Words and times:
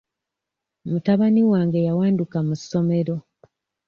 Mutabani 0.89 1.41
wange 1.51 1.79
yawanduka 1.87 2.37
mu 2.47 2.55
ssomero. 2.61 3.15